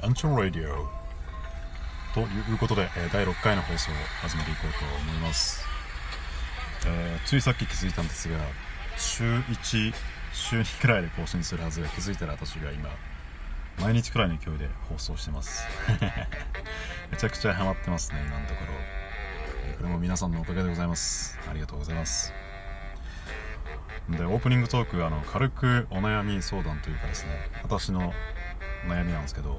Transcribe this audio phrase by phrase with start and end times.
[0.00, 0.86] アンチョンラディオ
[2.14, 5.64] ということで、え第6回の放送を始めていこうと思います、
[6.86, 8.38] えーついさっき気づいたんですが
[8.96, 9.92] 週1
[10.32, 12.88] 週2くらいで更新するはずが気づいたら私が今
[13.80, 15.66] 毎日くらいの勢いで放送してます。
[17.10, 18.72] めちゃくちゃハマってますね今のところ。
[19.66, 21.36] えこれも皆さんのおかげでございます。
[21.50, 22.32] ありがとうございます。
[24.10, 28.14] でオープニングトークあの軽くお悩み相談というかですね私の
[28.86, 29.56] 悩みなんですけど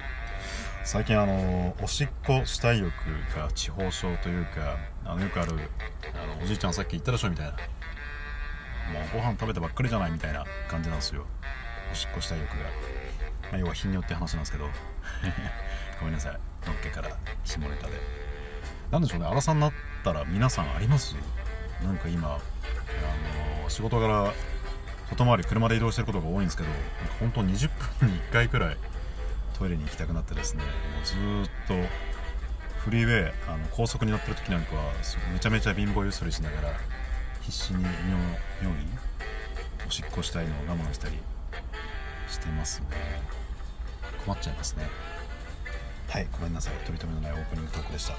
[0.84, 2.90] 最近あのおしっこ死体欲
[3.36, 7.52] が地方症というかあのよくあるあのおじいちゃんさっき言ったでしょみたいな。
[7.52, 7.58] もう
[9.12, 11.24] ご飯食べてばっかりじゃないみたいな感じなんですよ。
[11.92, 12.56] おしっこ死体欲が、
[13.52, 14.64] まあ、要は日によって話なんですけど。
[16.00, 16.32] ごめんなさい。
[16.66, 17.10] のっけから
[17.44, 17.92] 下ネタで。
[18.90, 19.26] なんでしょうね。
[19.26, 19.72] 荒さんになっ
[20.02, 21.14] たら皆さんあります？
[21.84, 22.38] なんか今あ
[23.64, 24.32] の仕事柄
[25.10, 26.68] 外回り車で移動してることが多いんですけど
[27.20, 27.70] 本当20
[28.00, 28.76] 分に1回くらい
[29.60, 30.68] トイレに行きたくなってですねも
[31.02, 31.74] うずーっと
[32.78, 36.68] フリーウェイあの高速に乗ってる時なんかはすめちゃめちゃ貧乏ゆすりしながら
[37.42, 37.94] 必死に尿
[38.62, 38.90] 尿に
[39.86, 41.16] おしっこしたいのを我慢したり
[42.28, 42.86] してますね。
[44.24, 44.84] 困っちゃいますね。
[46.08, 46.28] はい。
[46.32, 46.74] ごめんなさい。
[46.86, 48.14] 取り留めのないオープニングトークでした。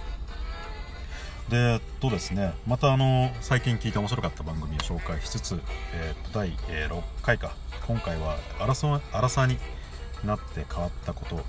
[1.49, 5.59] でとですねまたあの最近聞いて面白かった番組を紹介しつつ、
[5.93, 7.53] えー第、えー6回か。
[7.87, 9.57] 今回はアラソアラサーに
[10.27, 11.39] なって変わったこと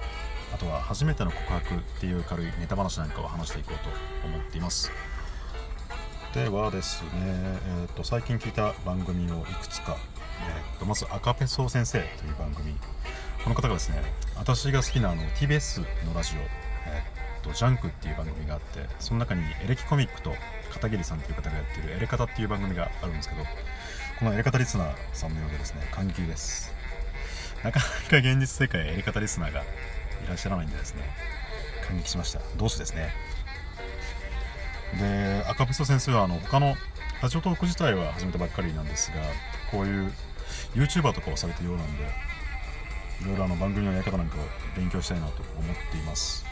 [0.54, 3.78] あとは初めての告白っていう軽いネタ話なんかを話していこう
[4.22, 4.90] と思っています。
[6.34, 9.96] ではですね、えーっと最近聞いた番組をいくつか、
[10.46, 12.74] えーっとまず赤ペソ先生という番組。
[13.44, 14.02] この方がですね
[14.36, 20.32] 私が好きなあの TBS のラジオ、えーっとジャンクっていう番組があってその中にエレキコミックと
[20.72, 23.42] 片桐さんっていう方がやってるエレカタっていう番組があるんですけど
[24.18, 26.72] このエレカタリスナーさんのようでですね感激です。
[27.64, 29.64] なかなか現実世界エレカタリスナーがい
[30.28, 31.02] らっしゃらないんでですね
[31.86, 32.40] 感激しました。
[32.56, 33.12] 同志ですね。
[34.98, 36.76] で赤ペソ先生はあの他の
[37.22, 39.16] ラジオトーク自体は始めたばっかりなんですが
[39.70, 40.12] こういう
[40.74, 42.04] YouTuber とかをされてるようなんで
[43.22, 44.40] いろいろあの番組のやり方なんかを
[44.76, 46.44] 勉強したいなと思っています。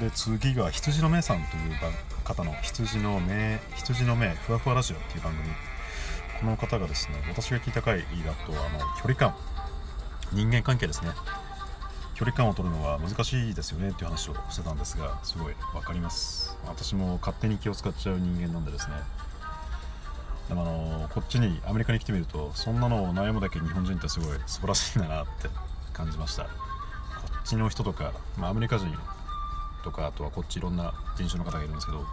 [0.00, 5.48] で次が羊の目さんという方の羊の目羊の目ふわふわラジオっていう番組。
[6.40, 8.04] この方がですね私が聞いた回だ
[8.46, 9.34] とあの距離感。
[10.32, 11.10] 人間関係ですね。
[12.14, 16.58] 距離感を取るのは難しいですよねっていう話をしてたんですがすごい分かります。
[16.66, 18.96] 私も勝手に気を使っちゃう人間なんでですね。
[20.48, 25.48] でもあのこっちにアメリカに来てみるとそんなのを悩むだけ日本人ってすごい素晴らしいんだなって
[25.92, 26.44] 感じました。
[26.44, 26.48] こ
[27.38, 28.92] っちの人とか、まあ、アメリカ人
[29.84, 32.04] とかあとはこっちいろんな人種の方がいるんですけど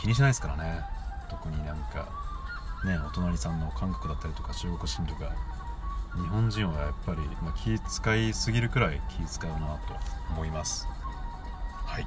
[0.00, 0.80] 気にしないですからね。
[1.28, 2.08] 特になんか
[2.84, 5.30] ねお隣さんの韓国だったりとか中国人とか
[6.16, 9.94] 日本人はやっぱり、まあ、気使いすぎるくらい気使うなと
[10.30, 10.86] 思います。
[11.86, 12.06] はい。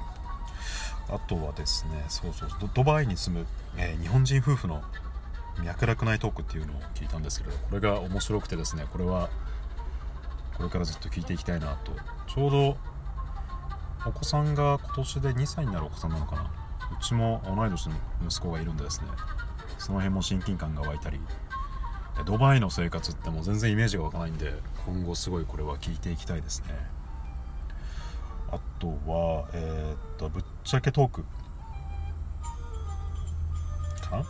[1.08, 3.46] あとはですねそうそうドドバイに住む、
[3.76, 4.82] えー日本人夫婦の
[5.62, 9.28] 脈絡ないトークっていうのを聞いたんですけどこれが面白くてですねこれは
[10.56, 11.92] これからずっと聞いていきたいなと。
[12.26, 12.76] ちょうど
[14.06, 16.50] お子さんが今年で2歳になるお子さんなのかな。
[16.90, 17.94] うちも同い年の
[18.26, 19.06] 息子がいるんでですね
[19.78, 21.24] その辺も親近感が湧いたりで
[22.24, 24.52] ドバイの生活ってもう全然イメージが湧かないんで
[24.86, 26.68] 今後すごいこれは聞いていきたいですね。
[28.50, 31.24] あとはえーっとぶっちゃけトーク。
[34.02, 34.24] かな？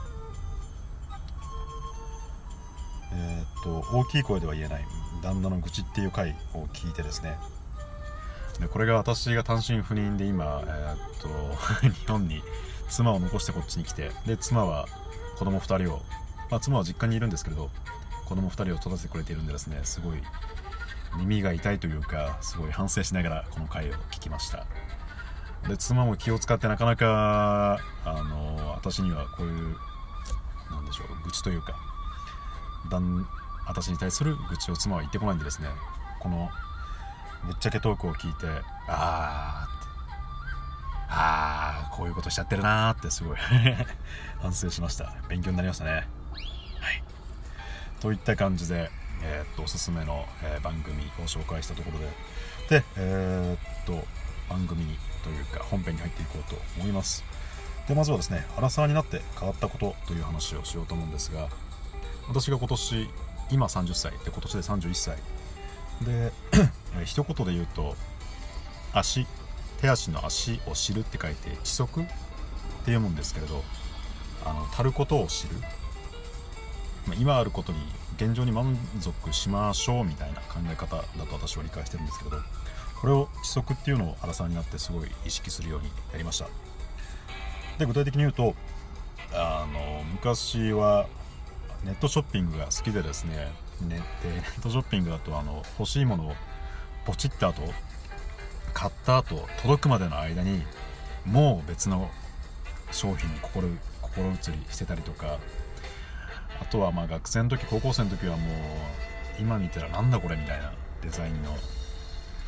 [3.12, 4.84] えーっと大きい声では言えない
[5.22, 7.36] 旦那の愚痴っていう回を聞いてですね。
[8.60, 11.28] でこれが私が単身赴任で今、えーっと
[11.88, 12.42] 日本に
[12.88, 14.86] 妻を残してこっちに来てで妻は
[15.38, 16.02] 子供2人を、
[16.50, 17.70] まあ、妻は実家にいるんですけれど
[18.26, 20.22] 子供2人を育ててくれているんでですねすごい
[21.16, 24.66] 耳が痛いというかすごい反省しながらこの回を聞きました。
[25.66, 29.76] で妻も気を使ってなかなかあの私にはこういう
[30.70, 31.74] なんでしょう愚痴というか
[32.90, 33.26] だん
[33.66, 35.68] 私に対する愚痴を妻は言ってこないんでですね
[36.20, 36.48] この
[37.44, 38.46] ぶっちゃけトークを聞いて
[38.86, 39.86] あーって
[41.10, 43.36] あーこういうことしちゃってるなーってすごい
[44.40, 45.12] 反省しました。
[45.28, 46.17] 勉強になりましたね。
[48.00, 48.90] といった感じで、
[49.22, 53.92] えーっとおすすめの、えー番組を紹介したところででえっと
[54.48, 54.84] 番組
[55.22, 57.24] というか本編に入っていこうと思います。
[57.86, 61.48] でまずはですねアラサーになって変わったことという話をしようと思うんですが
[62.28, 63.08] 私が今年
[63.50, 65.16] 今30歳で今年で31歳
[66.04, 66.32] で
[67.00, 67.96] え一言で言うと
[68.92, 69.26] 足
[69.80, 72.10] 手足の足を知るって書いて知足って
[72.80, 73.62] 読むんですけれど
[74.44, 75.56] あの足ることを知る。
[77.08, 77.78] ま今あることに
[78.16, 82.30] 現状に満足しましょうみたいな考え方だと私は理解してるんですけど
[83.00, 86.46] これを規則っていうのを荒さになってすごい意識するようになりました。
[87.78, 88.54] で具体的に言うと
[89.32, 91.06] あの昔は
[91.84, 93.52] ネットショッピングが好きでですね
[93.86, 96.34] ネットショッピングだとあの欲しいものを
[97.06, 97.62] ポチった後
[98.74, 100.62] 買った後届くまでの間に
[101.24, 102.10] もう別の
[102.90, 103.68] 商品に心
[104.02, 104.38] 心移り
[104.70, 105.38] してたりとか
[106.70, 108.54] とはまあ学生の時高校生の時はもう
[109.40, 110.72] 今見たらなんだこれみたいな
[111.02, 111.56] デザインの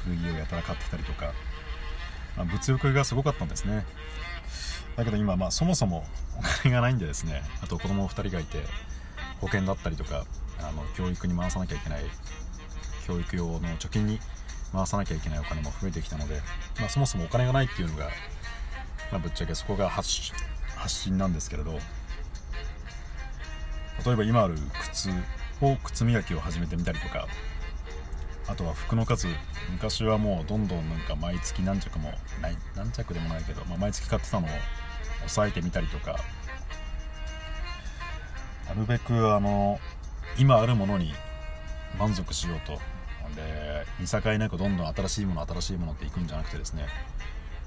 [0.05, 1.33] 古着をやたら買ってたりとか、
[2.37, 3.85] まあ、物欲がすごかったんですね。
[4.97, 6.05] だけど今まあそもそも
[6.39, 7.43] お金がないんでですね。
[7.63, 8.65] あと子供2人がいて
[9.41, 10.25] 保険だったりとか
[10.59, 12.05] あの教育に回さなきゃいけない
[13.07, 14.21] 教育用の貯金に
[14.73, 16.41] 回さなきゃいけないお金も増えてきたので、
[16.79, 18.11] まあ、そもそもお金がないっていうのが、
[19.11, 20.09] まあ、ぶっちゃけそこが発
[20.87, 21.79] 信なんですけれど
[24.05, 24.55] 例えば今ある
[24.93, 25.11] 靴
[25.61, 27.27] を靴磨きを始めてみたりとか
[28.49, 29.29] あとは服の数
[29.71, 34.51] 昔はもうどんどんなんか毎月何着もない何着でもないけど、まあ、毎月買ってたのを
[35.21, 36.19] 抑えてみたりとか
[38.69, 39.79] なるべくあの
[40.39, 41.13] 今あるものに
[41.99, 42.79] 満足しようと。
[43.37, 46.87] で見境なくどんどん新しいもの新しいものっていくんじゃなくてですね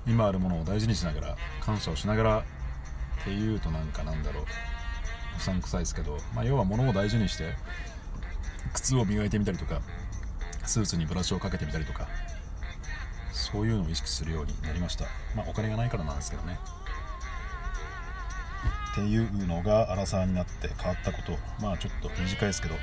[0.06, 2.44] 今あるものを大事にしながら感謝をしながらっ
[3.24, 4.46] ていうとなんかなんだろう。
[5.38, 7.54] うさんくさいですけど、まあ、要は物を大事にして
[8.74, 9.82] 靴を磨いてみたりとか
[10.66, 12.08] スーツにブラシをかけてみたりとか
[13.32, 15.06] そういうのを意識するようになりました。
[15.36, 16.58] まあお金がないからなんですけどね。
[18.92, 21.38] っていうのが荒沢になって変わったこと。
[21.62, 22.76] まあちょっと短いですけど。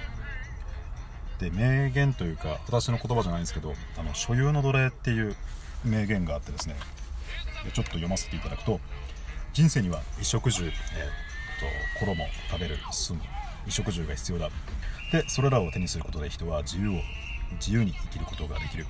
[1.39, 5.35] で名言というか私の言葉じゃないんですけどあの所有の奴隷っていう
[5.85, 6.77] 名言があってですね。
[7.73, 8.81] ちょっと読ませていただくと
[9.53, 10.73] 人生には衣食住、えー、
[11.99, 12.79] 衣食べる。
[12.91, 13.25] 住む
[13.61, 14.51] 衣食住が必要だ。
[15.13, 16.93] でそれらを手にすることで人は自由を
[17.55, 18.87] 自由に生きることができる。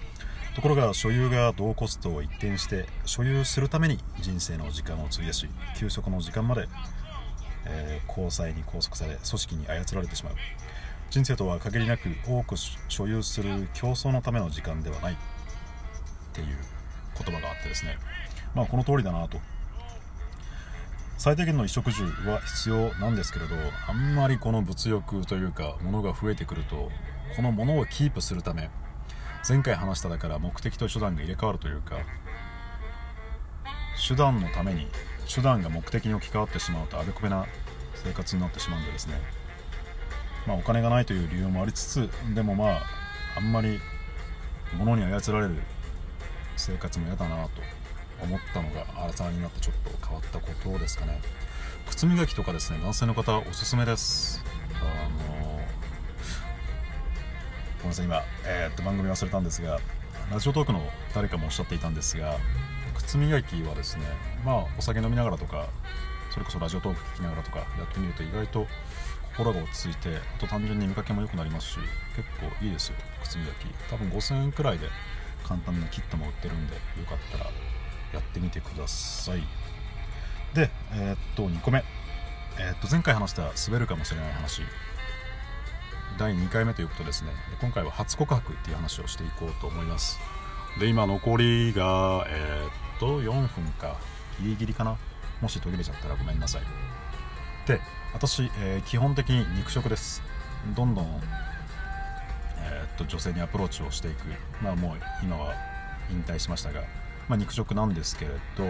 [0.55, 6.69] ところが所有が同コストを一転して所有するために人生の時間を費やし休息の時間まで、
[7.67, 10.35] えー、交際に拘束され組織に操られてしまう。
[11.11, 15.17] 人生とは限りなく多く所有する競争のための時間ではないっ
[16.33, 16.47] ていう
[17.19, 17.99] 言葉があってですね。
[18.55, 19.39] まあこの通りだなと
[21.21, 23.55] 最低限の衣食住は必要なんですけれど
[23.87, 26.91] あんまりこの物欲というか物が増えてくると
[27.37, 28.71] この物をキープするため
[29.47, 31.97] 前回話しただから目的と手段が入れ替わるというか
[34.09, 34.87] 手段のために
[35.29, 37.45] 手段が目的に置き換わってしまうとあべこべな
[38.03, 39.21] 生活になってしまうんでですね。
[40.47, 42.81] まあお金がないという理由もありつつでもまあ
[43.37, 43.79] あんまり
[44.75, 45.57] 物に操られる
[46.57, 47.80] 生活も嫌だなと。
[48.23, 51.21] 思ったのが荒沢になってちょっと変わったことですかね。
[51.89, 54.45] 靴磨きとかですね男性の方おすすめです。
[54.81, 55.61] あの
[57.79, 59.81] ごめんなさい今、えー、っと番組忘れたんですが
[60.31, 60.83] ラジオトークの
[61.15, 62.37] 誰かもおっしゃっていたんですが
[62.97, 64.05] 靴磨きはですね
[64.45, 65.69] まあお酒飲みながらとか
[66.31, 68.67] それこそラジオトーク聞きながらとかやってみると意外と
[69.37, 71.79] 心が落ち着いてあと単純に見かけも良くなりますし
[72.15, 73.67] 結構いいですよ靴磨き。
[73.91, 74.89] 多分5000円くらいで
[75.47, 77.51] 簡単なキットも売ってるんでよかったら
[78.13, 79.43] やってみてください。
[80.55, 81.85] でえー、っと2個目。
[82.59, 84.63] えー、っと前回話した滑るかもしれない話。
[86.19, 87.31] 第2回目ということですね。
[87.61, 90.19] 今回は初告白っていう話をしていこうと思います。
[90.79, 93.97] で今残りがえー、っと4分か。
[94.41, 94.97] ギリギリかな。
[95.41, 96.63] もし途切れちゃったらごめんなさい。
[97.67, 97.81] で
[98.13, 100.23] 私、えー、基本的に肉食です。
[100.77, 101.21] どんどん、
[102.59, 104.25] えー、っと女性にアプローチをしていく。
[104.63, 105.55] まあもう今は
[106.11, 107.00] 引退しましたが。
[107.31, 108.65] まあ、肉食なんですけれど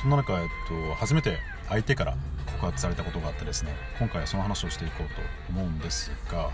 [0.00, 1.38] そんな中、えっと、初めて
[1.70, 2.16] 相手から
[2.46, 5.14] 告白されたことがあってですね今回はその話をしていこうと
[5.48, 6.50] 思うんですが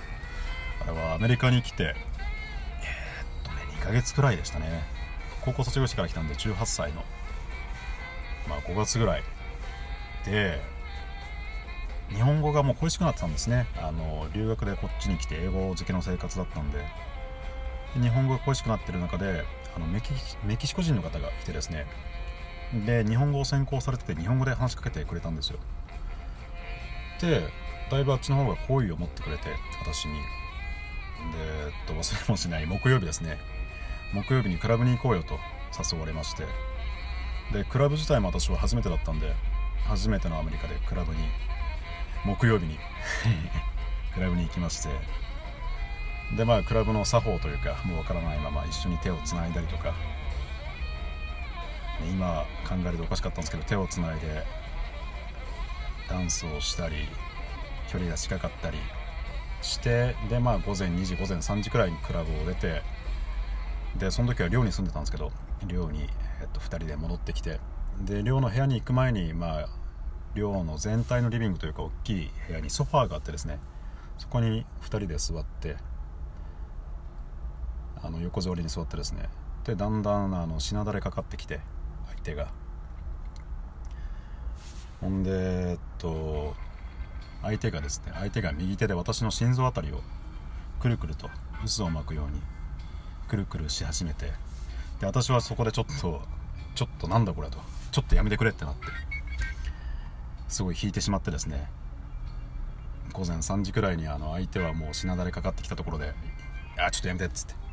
[0.83, 1.97] あれはアメリカに来てえー、っ
[3.43, 4.85] とね2ヶ月くらいでしたね。
[5.45, 7.03] 高校卒業してから来たんで18歳の
[8.49, 9.23] まあ5月ぐらい
[10.25, 10.59] で
[12.09, 13.67] 日本語がもう恋しくなってたんですね。
[13.77, 16.79] あの留学でこっちに来て英語漬けの生活だったんで
[18.01, 19.45] 日本語が恋しくなってる中で
[19.77, 20.13] あのメキ
[20.45, 21.87] メキシコ人の方がいてですね。
[22.87, 25.59] で日本語を専攻されてて日本語で話しかけてくれたんですよ。
[27.21, 27.49] で
[27.91, 29.45] だいぶあっちの方が好意を持ってくれて
[29.81, 30.15] 私に。
[30.15, 30.19] で、
[31.39, 33.39] えっと、忘れもしない木曜日ですね。
[34.13, 35.39] 木曜日にクラブに行こうよと
[35.93, 36.45] 誘われまして。
[37.53, 39.35] でクラブ自体も私は初めてだったんで
[39.87, 41.19] 初めてのアメリカでクラブに
[42.25, 42.79] 木曜日に
[44.15, 45.24] クラブに行きまして。
[46.37, 49.95] でまあクラブの作法というかもうわからないまま一緒に手をつないだりとか、
[52.11, 54.45] 今考えるとおかしかったんですけど手をつないで
[56.09, 56.97] ダンスをしたり
[57.89, 58.79] 距離が近かったり
[59.63, 62.83] してでまあ午前2時午前3時くらいにクラブを出て
[63.99, 65.31] でその時は寮に住んでたんですけど
[65.67, 66.09] 寮に、
[66.41, 67.61] えっと、2人で戻ってきて
[68.01, 69.69] で寮の部屋に行く前にまあ
[70.35, 73.61] 寮の全体のリビングというか大きい部屋にソファーがあってですね
[74.19, 75.77] そこに2人で座って
[78.05, 79.31] あの横座りに座ってですね。
[79.65, 81.61] でだんだんあの品だれかかってきて
[82.09, 82.49] 相手が。
[85.01, 85.31] ほんで
[85.71, 86.55] えっと
[87.43, 90.01] 相手がですね相手が右手で私の心臓あたりを
[90.81, 91.29] くるくると
[91.77, 92.41] 渦を巻くように
[93.29, 94.33] くるくるし始めて
[95.01, 96.23] で私はそこでちょっと
[96.75, 97.59] ちょっとなんだこれと
[97.91, 98.81] ちょっとやめてくれってなって
[100.49, 101.69] すごい引いてしまってですね
[103.13, 106.15] 午前3時くらいにあの相手はもう品だれかかってきたところで
[106.79, 107.64] 「あちょっとやめて」っつって。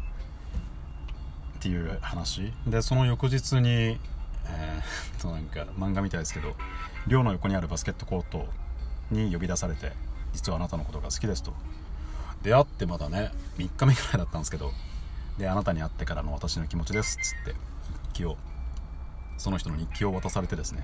[1.62, 2.52] っていう話。
[2.66, 4.00] でその翌日に
[4.46, 6.56] えー、 となんか漫画みたいですけど
[7.06, 8.48] 寮の横にあるバスケットコート
[9.12, 9.94] に呼び出されて
[10.34, 11.54] 実はあなたのことが好きですと。
[12.42, 14.72] 出会ってまだね3日目くらいだったんですけど
[15.38, 18.36] であなたに会ってからの私の気持ちですっつって日記を
[19.38, 20.84] その人の日記を渡されてですね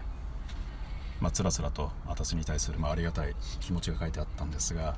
[1.19, 4.95] まあつらつらと私に対する、まあ、ありがたい気持ちが書いてあったんですが、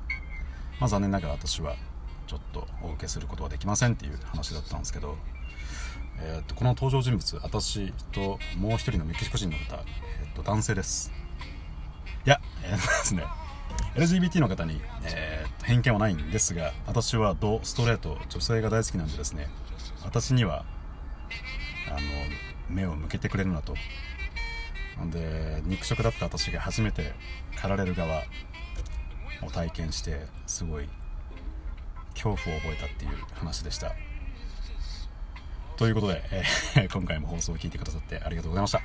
[0.82, 1.78] まあ、残念ながら私は
[2.30, 5.18] ちょっとお受けすることはできませんっていう話だったんですけど、
[6.20, 9.78] えー、とこの登場人物私ともう一人のメキシコ人の方、
[10.22, 11.12] えー、と男性です。
[12.24, 13.24] いや、えー、 ですね。
[13.96, 19.48] LGBT の方に、えー、偏見はないんですが私はドストレート女性が大好きなんでですね
[20.04, 20.66] 私には
[21.88, 22.00] あの
[22.70, 23.74] 目を向けてくれるなと。
[24.98, 27.14] なんで肉食だった私が初めて
[27.56, 28.24] 狩られる側
[29.42, 30.90] を体験してすごい
[32.22, 33.94] 恐怖を覚えたっていう話でした。
[35.78, 38.82] ということで、えー、 今回も放送を聞いてくださってありがとうございました。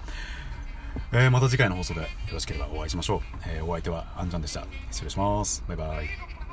[1.12, 4.64] えー、また次回の放送でよろしければお会いしましょう、えー、お相手はアンジャンでした。
[4.93, 5.64] 失礼します。
[5.67, 6.44] バイバイ。